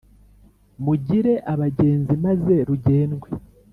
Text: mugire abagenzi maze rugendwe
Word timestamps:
mugire 0.83 1.33
abagenzi 1.53 2.13
maze 2.25 2.55
rugendwe 2.67 3.29